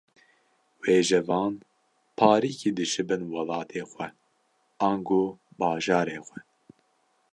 [0.81, 1.53] Wêjevan,
[2.17, 4.07] parîkî dişibin welatê xwe
[4.89, 5.23] ango
[5.59, 6.39] bajarê xwe